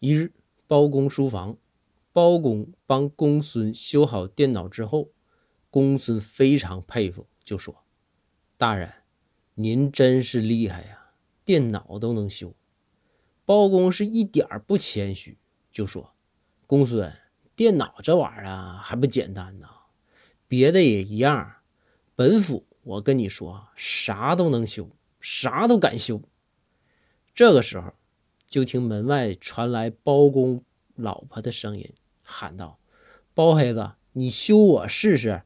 [0.00, 0.32] 一日，
[0.68, 1.56] 包公书房，
[2.12, 5.10] 包公帮公孙修好电脑之后，
[5.70, 7.84] 公孙非常佩服，就说
[8.56, 8.92] ：“大人，
[9.54, 11.10] 您真是厉害呀，
[11.44, 12.54] 电脑都能修。”
[13.44, 15.36] 包公是一点不谦虚，
[15.72, 16.14] 就说
[16.64, 17.12] ：“公孙，
[17.56, 19.66] 电脑这玩意儿啊，还不简单呢，
[20.46, 21.56] 别的也一样。
[22.14, 24.88] 本府我跟你说，啥都能修，
[25.20, 26.22] 啥都敢修。”
[27.34, 27.92] 这个时候。
[28.48, 31.92] 就听门外传来包公老婆的声音，
[32.24, 32.78] 喊道
[33.34, 35.42] ：“包黑子，你休我试试。”